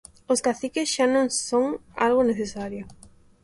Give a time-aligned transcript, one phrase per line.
[0.33, 1.67] Os caciques xa non son
[2.05, 2.83] algo necesario.